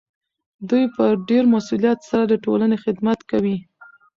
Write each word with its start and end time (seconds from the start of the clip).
دوی 0.69 0.85
په 0.95 1.05
ډیر 1.29 1.43
مسؤلیت 1.53 1.99
سره 2.09 2.23
د 2.27 2.33
ټولنې 2.45 2.77
خدمت 2.83 3.19
کوي. 3.31 3.57